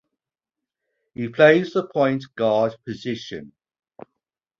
He 1.13 1.29
plays 1.29 1.73
the 1.73 1.85
point 1.87 2.23
guard 2.33 2.75
position. 2.87 3.51